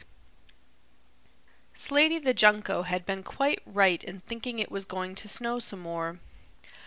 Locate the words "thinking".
4.21-4.57